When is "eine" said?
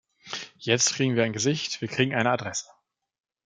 2.15-2.31